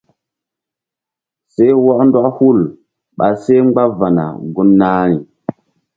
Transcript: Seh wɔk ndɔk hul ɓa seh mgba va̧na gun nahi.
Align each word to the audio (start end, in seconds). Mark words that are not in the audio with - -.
Seh 1.53 1.71
wɔk 1.83 1.99
ndɔk 2.07 2.27
hul 2.37 2.59
ɓa 3.17 3.25
seh 3.41 3.61
mgba 3.65 3.83
va̧na 3.99 4.25
gun 4.53 4.69
nahi. 4.79 5.15